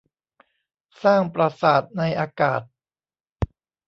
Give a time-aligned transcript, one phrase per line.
[1.03, 2.61] สร้างปราสาทในอากาศ